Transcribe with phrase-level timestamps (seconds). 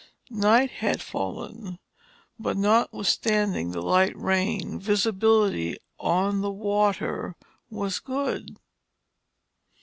[0.33, 1.77] Night had fallen,
[2.39, 7.35] but notwithstanding the light rain, visibility on the water
[7.69, 8.57] was good.